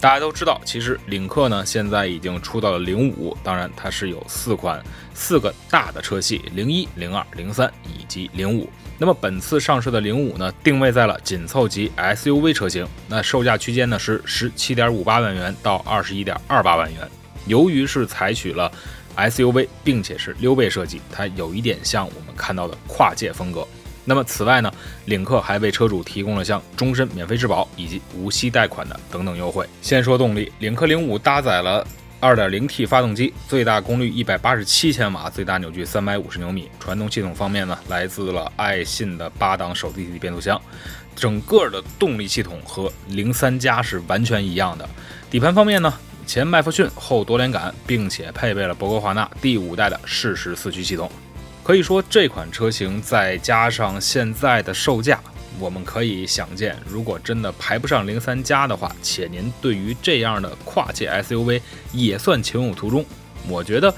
[0.00, 4.80] 大家都知道，其实领克呢现在已经出到了零五，当然它是有四款
[5.12, 8.70] 四个大的车系，零一、零二、零三以及零五。
[8.96, 17.00] 那么本次上市的零五呢，定位在了紧凑级 SUV 车型，那售价区间呢是十七点五八万元到二十一点二八万元。
[17.46, 18.70] 由于是采取了
[19.16, 23.66] SUV，并且是溜背设计，它有一点像我们看到的跨界风格。
[24.08, 24.72] 那么此外呢，
[25.04, 29.68] 领克还为车主提供了像终身免费质保以及无息贷款的等等优惠。
[29.82, 31.86] 先说动力，领克零五搭载了
[32.22, 36.70] 2.0T 发动机，最大功率187千瓦，最大扭矩350牛米。
[36.80, 40.58] 传动系统方面呢，来自了爱信的八档手自一体变速箱，
[41.14, 44.88] 整个的动力系统和零三加是完全一样的。
[45.30, 45.92] 底盘方面呢，
[46.26, 51.10] 前麦弗逊，后多连杆，并且配备了博格华纳第五代的适时四驱系统。
[51.68, 55.20] 可以说，这款车型再加上现在的售价，
[55.58, 61.60] 我们可以想见，如果真的排不上零三加的话，且您对于这样的跨界 SUV
[61.92, 63.04] 也算情有独钟，
[63.46, 63.94] 我觉得，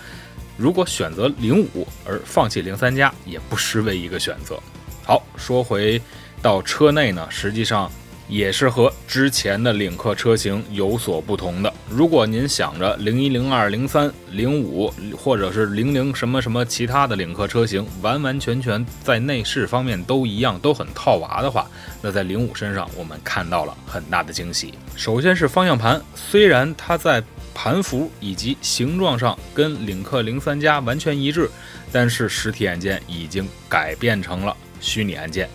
[0.56, 4.58] 如果选择零五而放弃零三加，也不失为一个选择。
[5.04, 6.02] 好，说回
[6.42, 7.88] 到车内呢，实际上。
[8.30, 11.74] 也是和之前的领克车型有所不同的。
[11.88, 21.68] 如果您想着零一、零二、零三、零五，或者是零零什么什么其他的领克车型，完完全全在内饰方面都一样，都很套娃的话，
[22.00, 24.74] 那在零五身上我们看到了很大的惊喜。
[24.94, 27.20] 首先是方向盘，虽然它在
[27.52, 31.50] 盘幅以及形状上跟领克零三加完全一致，
[31.90, 35.50] 但是实体按键已经改变成了虚拟按键。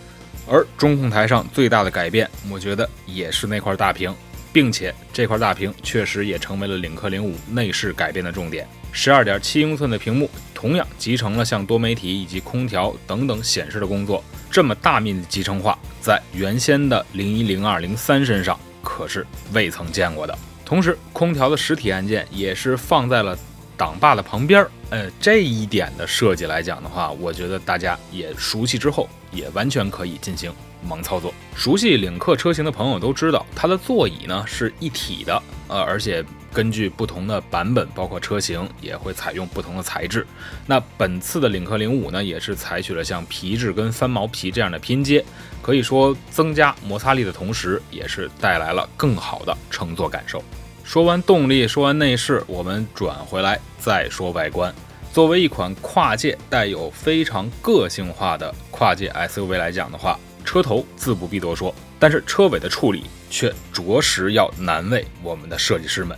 [0.48, 4.14] 而中控台上最大的改变，我觉得也是那块大屏，
[4.52, 8.66] 并且这块大屏确实也成为了领克零五内饰改变的重点。
[8.92, 14.22] 十二点七英寸的屏幕，同样集成了像多媒体以及空调等等显示的工作。
[14.50, 20.38] 这么大面积集成化，在原先的零一、零二、零三身上可是未曾见过的。
[20.64, 23.36] 同时，空调的实体按键也是放在了。
[23.78, 29.06] 挡把的旁边儿，呃，这一点的设计来讲的话，我觉得大家也熟悉之后，
[29.36, 30.50] 也完全可以进行
[30.88, 31.32] 盲操作。
[31.54, 40.26] 熟悉领克车型的朋友都知道，它的座椅呢是一体的，呃，而且根据不同的版本，包括车型也会采用不同的材质。
[40.66, 45.24] 那本次的领克零五呢，也是采取了像皮质跟翻毛皮这样的拼接，
[45.60, 50.42] 可以说增加摩擦力的同时，也是带来了更好的乘坐感受。
[50.84, 54.72] 说完动力，说完内饰，我们转回来再说外观。
[55.16, 66.14] 作为一款跨界带有非常个性化的跨界 SUV 来讲的话，车头自不必多说，但是车尾的处理却着实要难为我们的设计师们。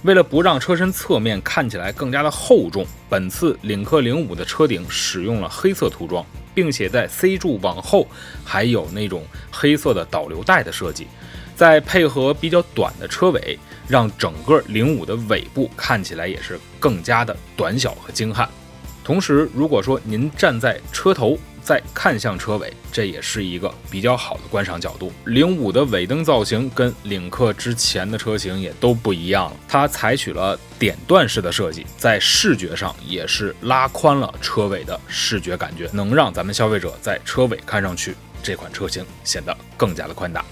[0.00, 8.08] 为了不让车身侧面看起来更加的厚重，本次领克零五的车顶使用了黑色涂装，并且在 C 柱往后
[8.46, 11.06] 还有那种黑色的导流带的设计。
[11.54, 18.48] 再配合比较短的车尾，让整个零五的尾部看起来也是更加的短小和精悍。
[19.02, 25.10] 同时，如果说您站在车头再看向车尾，这也是一个比较好的观赏角度。
[25.24, 40.44] 零五的尾灯造型跟领克之前的车型也都不一样了，它采取了点段式的设计，在视觉上也是拉宽了车尾的视觉感觉，能让咱们消费者在车尾看上去这款车型显得更加的宽大。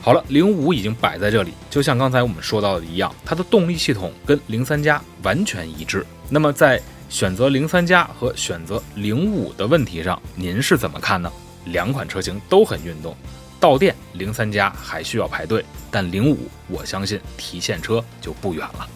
[0.00, 6.06] 好了，零五已经摆在这里，就像刚才我们说到的一样，它的动力系统跟零三加完全一致。
[6.30, 11.30] 那么在选择零三加和选择零五的问题上，您是怎么看呢？
[11.66, 13.14] 两款车型都很运动，
[13.58, 18.88] 到店零三加还需要排队，但零五我相信提现车就不远了。